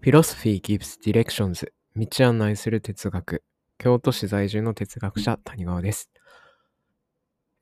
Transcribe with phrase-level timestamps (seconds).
[0.00, 3.42] Philosophy gives directions 道案内する哲学
[3.78, 6.08] 京都市在住の哲学者谷川です。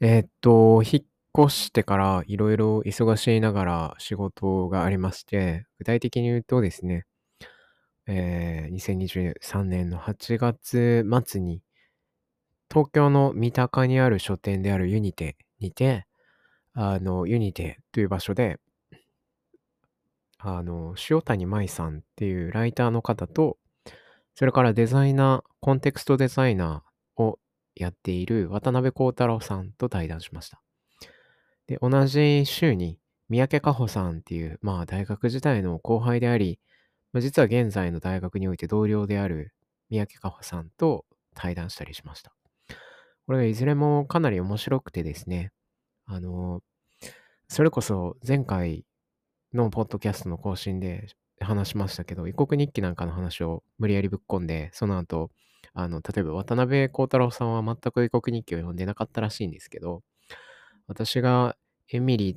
[0.01, 7.05] えーっと、引っ越してからいろいろ忙しいながら仕事がありまして、具体的に言うとですね、
[8.07, 11.64] えー2023年の8月末に
[12.71, 16.07] 東京の三鷹にある書店であるユニテにて、
[16.73, 18.59] あの、ユニテという場所で、
[20.39, 23.59] あの、塩谷舞さんっていうライターの方と、
[24.35, 27.39] それからデザイナー、コンテクストデザイナーを
[27.77, 30.61] やっている渡辺幸太郎さんと対談しました。
[31.67, 36.61] で、同じ週に三宅佳穂さんっていう、まあ大学時代の後輩であり、
[37.13, 39.55] まあ、実は現在の大学において同僚である
[39.89, 42.35] 三宅佳穂さんと対談したりしました。
[43.27, 45.53] これがいずれもかなり面白くてですね、
[46.07, 46.61] あの、
[47.49, 48.85] それこそ前回
[49.55, 51.09] のポッドキャストの更新で
[51.41, 55.31] 話しましたけど、異国日記なんかの話を無理やりぶっ込んで、その後、
[55.75, 60.03] あの、例えば渡辺幸太郎さんは全く異国日記を読んでなかったらしいんですけど、
[60.89, 61.57] 私が
[61.93, 62.37] エミリー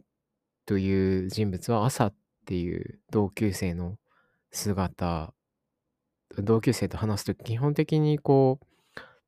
[0.66, 3.97] という人物は朝っていう同級生の
[4.51, 5.33] 姿、
[6.38, 8.66] 同級生と話すと基本的にこう、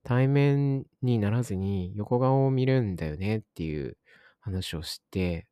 [0.04, 3.98] 対面にならずに横顔を見るんだよねっていう
[4.40, 5.48] 話をして、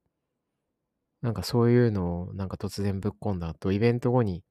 [1.22, 4.44] なんかそういうのをなんか突然ぶっ込んだ後、イベント後に、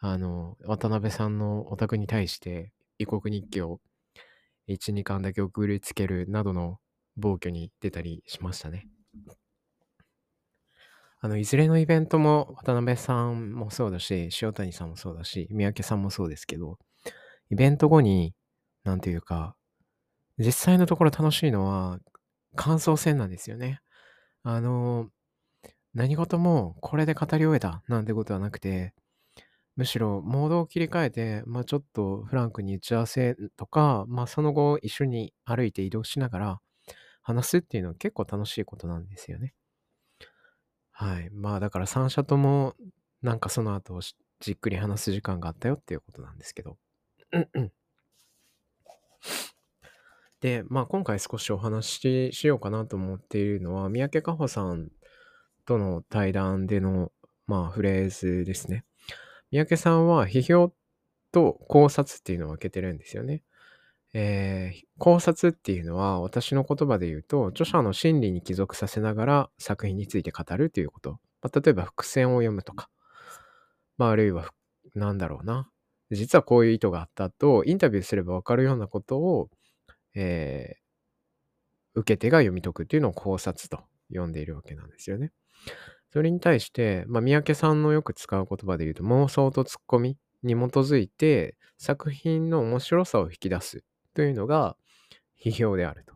[0.00, 3.80] あの、渡辺さんのお宅に対して異国日記を
[4.66, 6.78] 1、2巻だけ送りつけるなどの
[7.16, 8.88] 暴挙に出たりしましたね。
[11.22, 16.78] あの、いずれのイベントも渡辺さんもそうだし、塩谷さんもそうだし、三宅さんもそうですけど、
[17.50, 18.32] イベント後に、
[18.84, 19.56] なんていうか、
[20.38, 21.98] 実際のところ楽しいのは
[22.56, 23.80] 感想戦なんですよね。
[24.42, 25.08] あの、
[25.94, 28.94] 何事もこれで語り終えたなんてことはなくて、
[29.76, 36.60] むしろモードを切り替えて、まあちょっとフランクに打ち合わせとか、まあその後一緒に歩いて移動しながら
[37.22, 39.54] 話すっていうのは結構楽しいことなんですよね。
[40.92, 41.30] はい。
[41.30, 42.74] まあだから三社とも
[43.22, 43.98] なんかその後
[44.40, 46.76] じっくり話す時間があったよっていうことなんですけど。
[50.40, 54.88] で、まあ今回少しお話ししようかなと思っているのは、三宅佳穂さん
[55.66, 57.12] との対談での、
[57.46, 58.84] まあフレーズですね。
[59.50, 60.72] 三宅さんは批評
[61.32, 63.42] と考察っていうのを分けてるんですよね。
[64.12, 71.20] えー考察っていうのは私の言葉で言うと著者の心理に帰属させながら作品について語るということ。
[71.42, 72.90] まあ、例えば伏線を読むとか、
[73.96, 75.70] まあ、あるいはふなんだろうな。
[76.10, 79.48] 実はこういう意図があったとインタビューすれば分かるようなことを、
[80.14, 80.80] えー
[81.94, 83.80] 受け手が読み解くっていうのを考察と
[84.12, 85.32] 呼んでいるわけなんですよね。
[86.12, 93.84] それに対して、まあ、三宅さんのよく使う言葉で言うと妄想とツッコミに基づいて作品の面白さを引き出す
[94.14, 94.76] というのが
[95.42, 96.14] 批評であると。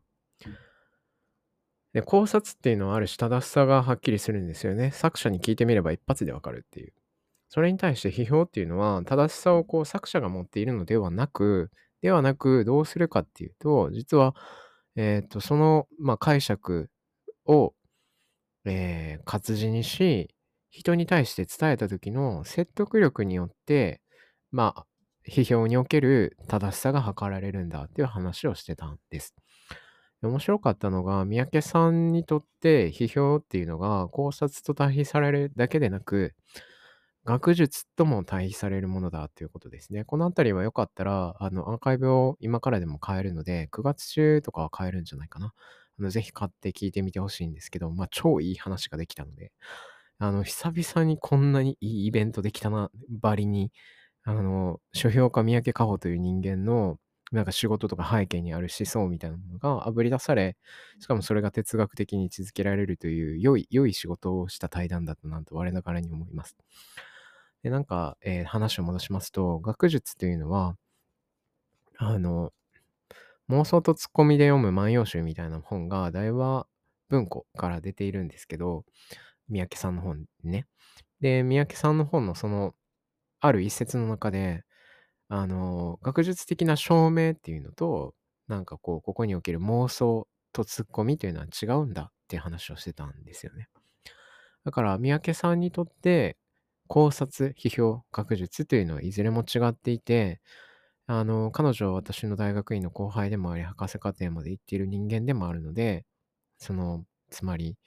[1.93, 4.91] で考察っていうのはある種正しさがはっきりするんですよね。
[4.91, 6.93] 作者に聞いてみれば一発でわかるっていう。
[7.55, 11.71] それに対して批評っていうのは正しさをこう作者が持っているのではなく、
[12.03, 14.35] ではなくどうするかっていうと、実は、
[14.97, 16.91] えっ、と、その、まあ、解釈
[17.47, 17.73] を、
[18.65, 20.35] えー活字にし、
[20.71, 24.01] 人に対して伝えた時の説得力によって、
[24.51, 24.87] まあ、
[25.31, 29.33] 批評における正しさが図られるんだっていう話をしてたんです。
[30.23, 36.35] 面白かったのが、三宅さんにとって批評っていうのが考察と対比されるだけでなく、
[37.25, 40.05] 学術とも対比されるものだということですね。
[40.05, 45.55] このあたりはよかったら、あの、アーカイブを今からでも買えるので、9月中とかは買えるんじゃないかな。
[45.99, 49.53] あのぜひ買って聞いてみてほしいんですけど、まあ、超いい話ができたので、
[50.19, 53.73] あの、久々にこんなにいいイベントできたな、ばりに、
[54.25, 56.99] あの、書評家三宅佳穂という人間の、
[57.33, 60.57] なんか仕事とか背景にある思想みたいなのがあぶり出され、
[61.01, 66.57] しかもそれが哲学的に続けられるという良い、良い仕事をした対談だったなと我ながらに思います。
[67.65, 70.77] で、なんか、えー話を戻しますと、学術というのは、
[71.99, 72.53] あの、
[73.51, 76.67] 妄想とツッコミで読む万葉集みたいな本が大和
[77.09, 78.85] 文庫から出ているんですけど、
[79.49, 80.67] 三宅さんの本ね。
[81.21, 82.75] で、三宅さんの本のその、
[83.41, 84.65] ある一節の中で、
[85.29, 88.15] あの、学術的な証明っていうのと、
[88.49, 93.69] なんかこう、ここにおける妄想とツッコミというのは違うんだっていう話をしてたんですよね。
[94.65, 96.37] だから、三宅さんにとって、
[96.89, 100.41] 考察、批評、学術というのはいずれも違っていて、
[101.07, 106.07] あの、彼女は私の大学院の後輩でもあり、博士課程まで行っている人間でもあるので、
[106.59, 107.79] その、つまり、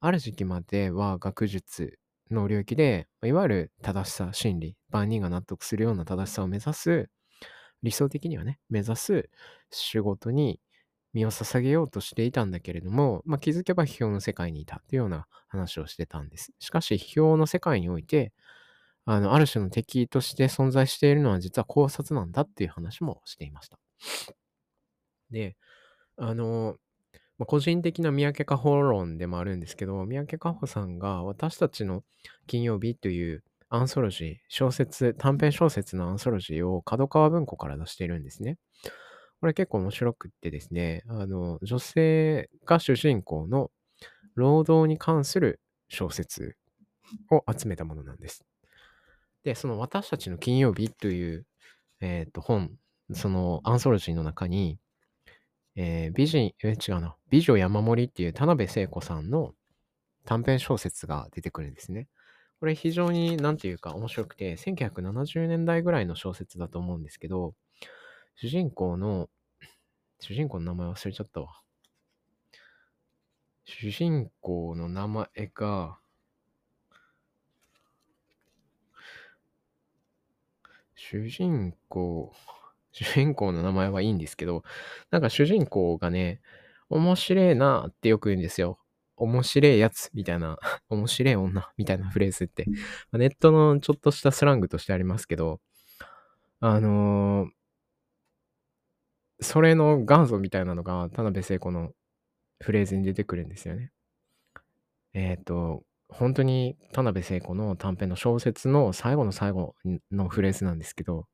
[0.00, 1.98] ある時期までは学術
[2.30, 7.10] の領域で、いわゆる正しさ、真理、万人が納得するような正しさを目指す、
[7.82, 9.30] 理想的にはね、目指す
[9.70, 10.60] 仕事に
[11.12, 16.52] 身を捧げようとしていたんだけれども、まあ、気づけば批評の世界にいたというような話をしてたんです。
[16.58, 18.32] しかし、批評の世界において、
[19.04, 23.78] あの、ある種の敵として存在しているのは実は考察なんだっていう話もしていました。
[25.30, 25.56] で、
[26.16, 26.76] あの、
[27.38, 32.04] まあ、個人的な三宅加穂論でもあるんですけど、三宅加穂さんが私たちの
[32.46, 38.58] 金曜日というアンソロジー、小説、短編小説のアンソロジーを角川文庫から出しているんですね。
[39.40, 43.70] これ結構面白くってですね、あの、女性が主人公の
[44.34, 46.56] 労働に関する小説
[47.30, 48.44] を集めたものなんです。
[49.42, 51.46] で、その私たちの金曜日という、
[52.00, 52.70] え、ー、と、本、
[53.12, 54.78] そのアンソロジーの中に、
[55.74, 59.54] えー、美人、え、違うな、美女山盛りっていう田辺聖子さんの
[60.26, 62.08] 短編小説が出てくるんですね。
[62.60, 67.54] これ非常になんていうか面白くて、1970年代ぐらいの小説だと思うんですけど、
[68.36, 69.28] 主人公の、
[70.20, 71.60] 主人公の名前忘れちゃったわ。
[73.64, 75.98] 主人公の名前が、
[80.94, 82.32] 主人公、
[82.92, 84.64] 主人公の名前はいいんですけど、
[85.10, 86.40] なんか主人公がね、
[86.88, 88.78] 面白いなってよく言うんですよ。
[89.16, 92.66] 面白いやつみたいな、 面白い女みたいなフレーズって、
[93.12, 95.60] ネットのちょっとしたスラングとしてありますけど、
[96.60, 97.48] あのー、
[99.50, 101.90] それの元祖みたいなのが田辺聖子の
[102.60, 103.90] フレーズに出てくるんですよね。
[105.12, 109.74] えっ、ー、と、本当に田辺聖子の短編の小説の最後の最後
[110.12, 111.26] のフレーズなんですけど、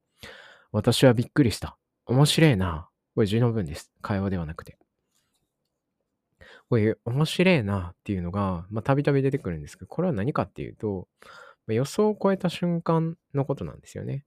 [0.72, 1.76] 私はびっくりした。
[2.06, 2.88] 面白いな。
[3.14, 3.92] これ字の文です。
[4.00, 4.78] 会話ではなくて。
[6.70, 11.06] これ面白いなっていうのが、まあ、たびたび出てくるんですけど、これは何かっていうと、
[11.68, 14.24] 予想を超えた瞬間のことなんですよね。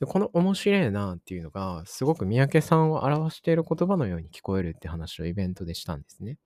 [0.00, 6.38] でこの面白いなっていうのが、すごく三宅さんを表している言葉のように聞こえるって話をイベントでしたんですね。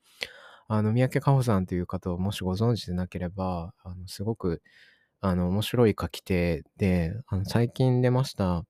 [0.69, 4.63] あの、三宅かほさんという方をもしご存知でなければ、あの、すごく、
[5.21, 8.65] あの、面白い書き手で、あの、最近出ました、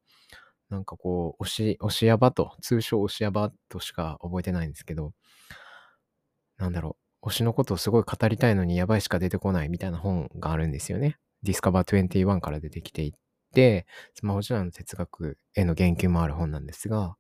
[0.70, 5.12] なんかこう、押し、押しやばと、通称押しやばとしか覚えてないんですけど、
[6.56, 11.18] なんだろう、推しのことをすごい語りたいのにやばいしか出てこないみたいな本があるんですよね。
[11.44, 13.18] Discover 21から出てきていて、
[14.14, 17.17] スマホ時代の哲学への言及もある本なんですが、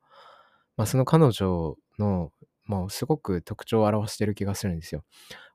[0.76, 2.32] まあ、その彼女の
[2.70, 5.02] まあ、すごく特徴を表してる気がするんですよ。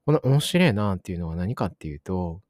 [0.05, 2.41] この面白いなっていうのは何かっていうと、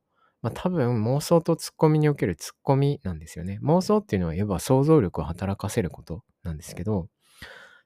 [0.41, 3.59] まあ、多分妄想とツッコミにおけるツッコミなんですよね。
[3.61, 7.07] 妄想っていうのは言えば想像力を働かせることなんですけど、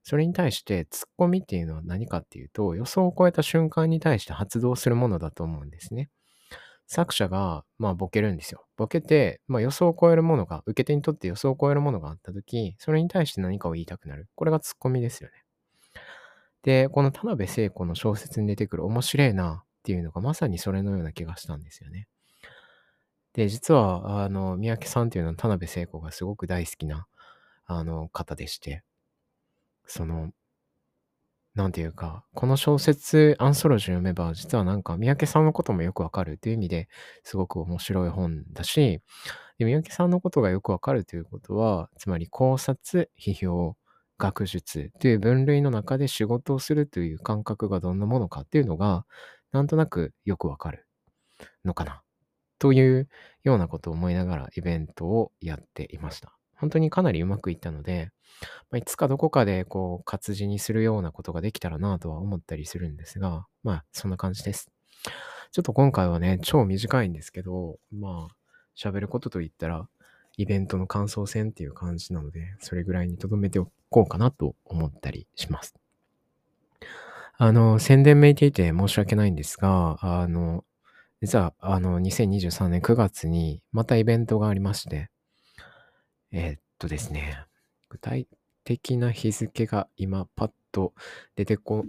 [0.04, 6.10] それに対してツッコミっていうのは何かっていうと、予想を超えた瞬間に対して発動するものだと思うんですね。
[6.92, 8.66] 作者が、まあ、ボケるんですよ。
[8.76, 14.28] ボケて、まあ、予想を超えるものが、受け手にとって予想を超えるものがあったとき、それに対して何かを言いたくなる。
[14.34, 15.36] これがツッコミですよね。
[16.64, 22.08] で、この田辺聖子の小説に出てくる面白いなっていうのがまさにそれのような気がしたんですよね。
[23.34, 27.06] で、実は、あの、三宅さんっていうのは田辺聖子がすごく大好きな、
[27.66, 28.84] あの、方でして、
[29.86, 30.32] その、
[31.56, 36.90] なんていうか、この小説、アンソロジー読めば、実はなんか、三宅さんのこともよくわかるという意味で
[37.24, 39.02] すごく面白い本だし、
[39.60, 43.76] で三宅さんのことがよくわかるということは、つまり考察、批評、
[44.20, 49.06] 学術という分類の中で仕事をするという感覚がどんなものかっていうのが、
[49.54, 50.88] なんとなくよくわかる
[51.66, 52.04] のかな。
[52.60, 53.10] という
[53.44, 56.39] ようなことを思いながらイベントをやっていました。
[56.60, 58.12] 本当にかなりうまくいったので、
[58.72, 64.70] まあ、いつかどこかでこう活字にするようなことができたらなとは思ったりするんですが、まあそんな感じです。
[65.52, 68.36] ちょっと今回はね、超短いんですけど、まあ
[68.78, 69.88] 喋ることといったら、
[70.38, 75.76] イベントの感想戦っていう感じなので、それぐらいに留めておこうかなと思ったりします。
[77.38, 80.64] あの、宣伝めいていて申し訳ないんですが、あの、
[81.22, 85.10] 実は、あの、2023年9月にまたイベントがありまして、
[86.32, 87.46] えー、っとですね、
[87.90, 88.28] 具体
[88.64, 90.94] 的な日付が今パッと
[91.36, 91.86] 出てこ、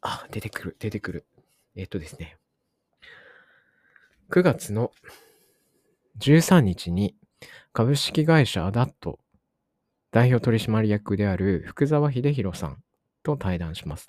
[0.00, 1.26] あ、出てくる、出てくる。
[1.74, 2.36] えー、っとですね、
[4.30, 4.92] 9月の
[6.18, 7.14] 13日に
[7.72, 9.18] 株式会社アダット
[10.10, 12.82] 代表取締役である福沢秀弘さん
[13.22, 14.06] と対談します。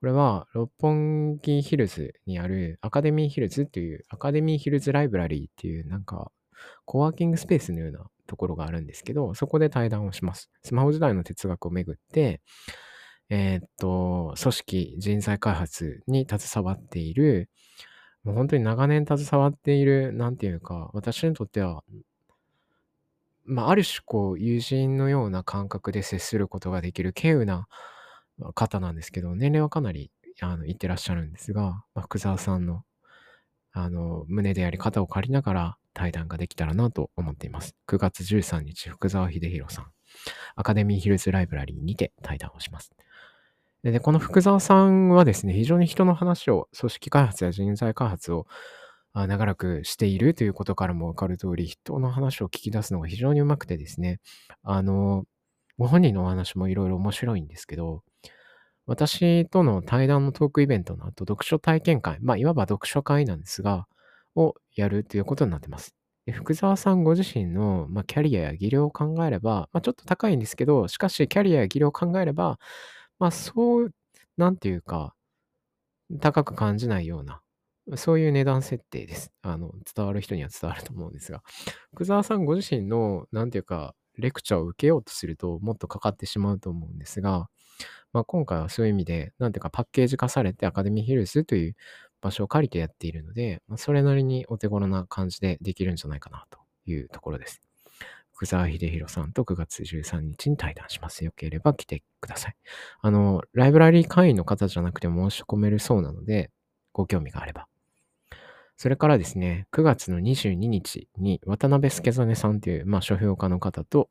[0.00, 6.30] これは六本木ヒルズにあるアカデミーヒルズっていうアカデミーヒルズライブラリーっていうなんか
[6.84, 10.50] コワーキングスペースのようなところがあるんですけど、そこで対談をします。
[10.62, 12.40] スマホ時代の哲学をめぐって、
[13.30, 17.50] えー、っと、組織、人材開発に携わっている、
[18.22, 21.82] もう本当に長年携わっている、なんていうか、私にとっては、
[23.44, 27.66] まあ、ある種こう、友人のような感覚で接することができる、稀有な
[28.54, 32.84] 方なんですけど、年齢はかなり、あの、いってらっしゃるんですが、まあ、福沢さんの、
[33.72, 37.74] あの、胸であり肩を借りながら対談ができたらなと思っています。
[37.86, 39.86] 9月13日、福沢秀弘さん、
[40.56, 42.92] アカデミーヒルズライブラリーにて対談をします。
[43.82, 48.46] で、この福沢さんはですね、非常に人の話を、組織開発や人材開発を
[49.14, 54.20] 長らくしているということからもわかる通り、人の話を聞き出すのが非常にうまくてですね、
[54.62, 55.24] あの、
[55.78, 58.02] ご本人のお話もいろいろ面白いんですけど、
[58.86, 63.86] 私との対談のトークイベントの後、読書体験会、まあ、いわば読書会なんですが、
[64.36, 65.94] をやるということになってます。
[66.26, 72.58] で福沢さんご自身の、まあ、キャリアや技量を考えれば、まあ、ちょっと高いんですけど、しかしキャリアや技量を考えれば、
[73.18, 73.92] まあそう、
[74.36, 75.14] なんていうか、
[76.20, 77.42] 高く感じないような、
[77.96, 79.32] そういう値段設定です。
[79.42, 81.42] あの、伝わる人には伝わると思うんですが、
[81.94, 87.48] 福沢さんご自身の、なんていうか、レクチャーを受けようとすると、もっとかかってしまうと思うんですが、
[88.12, 91.76] まあ今回はそういう意味で、なんていうか、パッケージ化されてアカデミーヒルズという
[92.24, 97.60] 場所を借りてやっているので、まあ、それなりにお手頃な感じでできるんじゃないかなというところです。
[98.32, 101.22] 福沢秀弘さんと9月13日に対談します。
[101.22, 102.56] よければ来てください。
[103.02, 106.50] あの、ライブラリー会員の方じゃなくて申し込めるそうなので、
[106.94, 107.68] ご興味があれば。
[108.78, 114.08] それからですね、9月の22日に渡辺助真さんという、まあ、書評家の方と、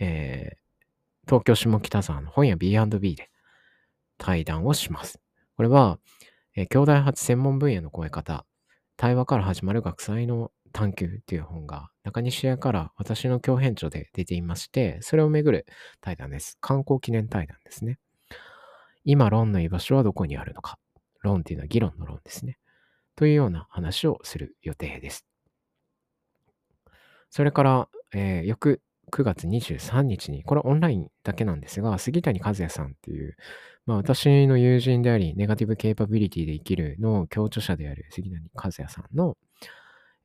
[0.00, 0.56] えー、
[1.26, 3.30] 東京下北沢の本屋 B&B で
[4.18, 5.20] 対談をします。
[5.56, 5.98] これは、
[6.56, 8.46] えー、兄弟発専門分野の声方、
[8.96, 15.66] 対話から始まる学祭の探求っていう本が中西屋から私の共編著で出ていまして、それをめぐる
[16.00, 16.56] 対談です。
[16.60, 17.98] 観光記念対談ですね。
[19.04, 20.78] 今、論の居場所はどこにあるのか。
[21.22, 22.58] 論っていうのは議論の論ですね。
[23.16, 25.26] というような話をする予定です。
[27.30, 28.80] それから、えー、翌
[29.12, 33.36] 9月23日に、これオンラインだけなんですが、杉谷和也さんっていう、
[33.86, 39.36] まあ、私の友人であり、ネガティブケーパビリティで生きるの共著者である杉谷和也さんの、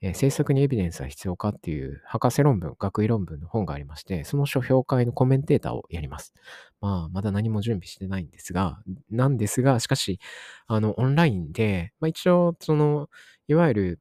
[0.01, 6.34] えー、政策にエビデンスは必要かっていう博士論文、学位論文の本がありまして、その書評会のコメンテーターをやります。
[6.82, 10.20] まあ、まだ何も準備してないんですが、なんですが、しかし、
[10.65, 13.10] あの、オンラインで、まあ一応、その、
[13.48, 14.00] いわゆる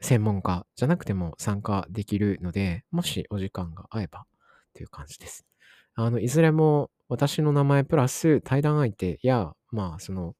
[0.00, 4.24] 専門家じゃなくても参加できるので、もしお時間が合えば
[4.72, 5.44] という感じです。
[5.94, 10.34] あの、いずれも私の名前プラス対談相手や、まあ、その、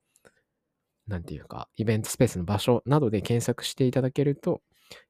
[1.06, 4.60] なんていうか、イベントスペースの場所などで検索していただけると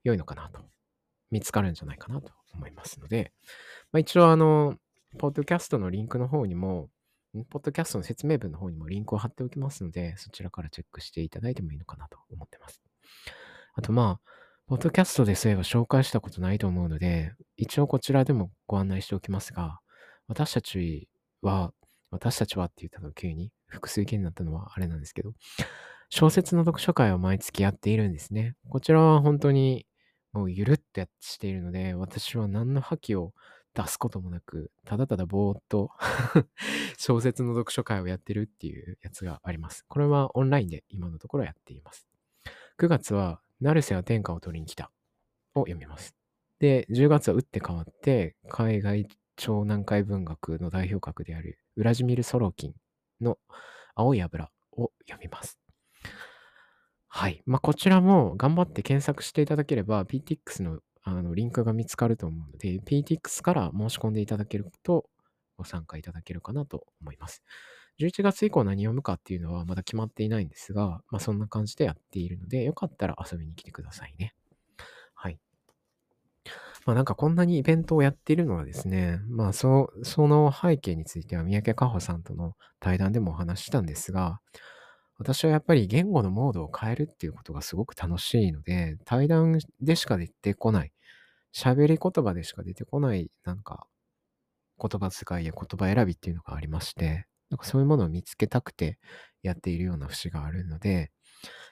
[0.05, 0.61] 良いのかなと、
[1.31, 3.33] 見つかるんじゃないかなと思いますので、
[3.93, 4.77] まあ、一応あの、
[5.19, 6.88] ポッドキャストのリンクの方にも、
[7.50, 12.83] ポッドキャストの説明文の方にもリンクを貼っておきますので、そちらからチェックしていただいてもいいのかなと思ってます。
[13.75, 14.31] あとまあ、
[14.67, 19.81] ポッドキャストでそういえば紹介したことないと思うので、一応こちらでもご案内しておきますが、
[20.27, 21.09] 私たち
[21.42, 21.73] は、
[22.11, 25.33] 私たちはって言ったの急に複数形になったのはあれなんですけど、
[26.11, 28.57] 小説の読書会を毎月やっているんですね。
[28.71, 29.87] こちらは本当に
[30.33, 33.33] もうゆるっとやっているので、私は何の覇気を
[33.75, 35.90] 出すこともなく、ただただぼーっと
[36.97, 39.85] 小説の読書会をやってるっていうやつがあります。
[39.87, 42.09] これはオンラインで今のところやっています。
[42.78, 44.90] 9月は、成瀬は天下を取りに来た
[45.54, 46.14] を読みます。
[46.61, 52.75] で、10月は打って変わって、海外超難解文学の代表格であるウラジミル・ソロキン
[53.23, 53.38] の
[53.95, 55.59] 青い油を読みます。
[57.09, 57.42] はい。
[57.47, 65.07] まあ、こちらも頑張って検索していただければ PTX のあのリンクが見つかると思うので、PTX から申し込んでいただけると
[65.57, 67.42] ご参加いただけるかなと思います。
[67.99, 74.35] 11月以降何読むかっていうのはまだ決まっていないんですが、まあ、そんな感じでやっているので、よかったら遊びに来てくださいね。
[76.87, 84.41] まあなんかこんなにイベントをやっているのはですね、まあそその背景については三宅佳穂さんとの対談でもお話ししたんですが、
[85.19, 90.93] 私はやっぱり言語のモードを変えるっていうことがすごく楽しいので、対談でしか出てこない、
[91.55, 93.87] 喋り言葉でしか出てこない、なんか
[94.81, 98.99] 言葉遣いや言葉選びっていうのがありまして、なんかそういうものを見つけたくて
[99.43, 101.11] やっているような節があるので、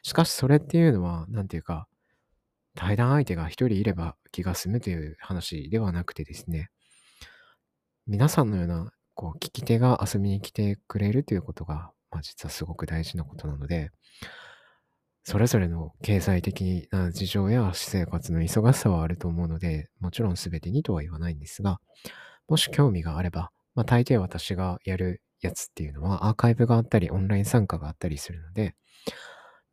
[0.03, 1.87] しかしそれっていうのは、なんていうか、
[2.77, 6.69] 対談相手が一人いれば気が済むという話ではなくてですね、
[8.07, 13.91] 皆さんのようなこう聞き手が遊びに来てくれるということが、まあ、実はすごく大事なことなので、
[15.25, 21.81] それぞれの経済的な事情や私生活の忙しさはあると思うので、もちろん全てにとは言わないんですが、
[22.47, 28.77] もし興味があれば、まあ大抵私がやるやつっていうのはアーカイブがあったり、オンライン参加があったりするので、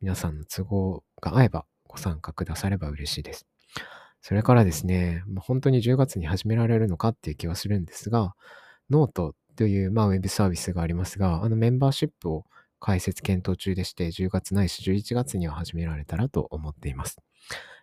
[0.00, 3.46] 皆さんの都合が合えばご参加くだされば嬉しいです。
[4.20, 8.34] それからですね、本当に10月に始められるのかっていう気はするんですが、
[8.90, 12.44] ノートという、まあ、ウェブサービスがありますが、あのメンバーシップを
[12.80, 17.18] 開設検討中でして、10月ないし11月には始められたらと思っています。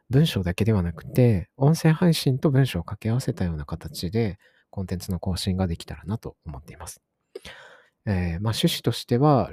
[0.09, 4.37] 文章だけではなくて、音声配信と文章を掛け合わせたような形で、
[4.69, 7.01] コンテンツの更新ができたらなと思っています。
[8.05, 9.51] えー、まあ、趣旨としては、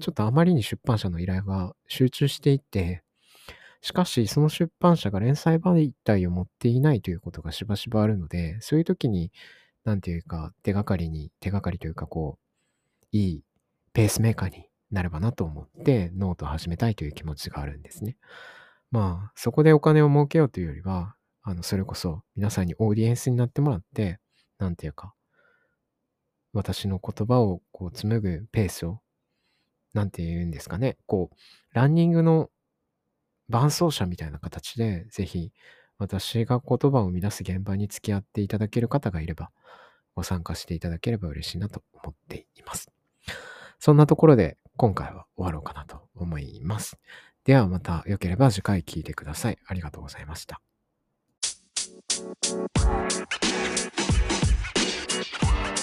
[0.00, 3.02] ちょっとあまりに出版社の依頼が集中していて、
[3.82, 9.32] しかし、その出版社が連載媒体を持っていないということがしばしばあるので、そういう時に、
[9.84, 13.42] なんていうか、手がかりに、手がかりというか、こう、いい
[13.92, 18.16] ペースメーカーになればなと思って、ノートを始めたいという気持ちがあるんですね。
[18.92, 24.20] まあ、そこでお金を儲けようというよりは、あの、それこそ皆さんにオーディエンスになってもらって、
[24.58, 25.12] なんていうか、
[26.52, 29.00] 私の言葉をこう紡ぐペースを、
[29.92, 31.36] なんて言うんですかね、こう、
[31.74, 32.50] ランニングの
[33.48, 35.52] 伴奏者みたいな形で、ぜひ
[35.98, 39.50] 私が言葉を生み出す現場に付き合っていただける方がいれば、
[40.14, 42.90] ご参加していただければ嬉しいなと思っています。
[43.78, 46.98] そんなところで今回は終わろうかなと思います。
[47.44, 49.58] ではまた良ければ次回聴いてください。
[49.66, 50.60] ありがとうございました。
[55.12, 55.81] Thank you.